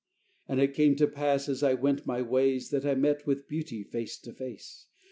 And 0.47 0.59
it 0.59 0.73
came 0.73 0.95
to 0.95 1.05
pass 1.05 1.47
as 1.47 1.61
I 1.61 1.75
went 1.75 2.07
my 2.07 2.23
ways 2.23 2.71
That 2.71 2.87
I 2.87 2.95
met 2.95 3.27
with 3.27 3.47
Beauty, 3.47 3.83
face 3.83 4.17
to 4.21 4.33
face. 4.33 4.87